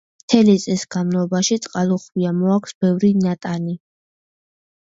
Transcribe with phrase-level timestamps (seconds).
[0.21, 3.79] მთელი წლის განმავლობაში წყალუხვია, მოაქვს ბევრი ნატანი.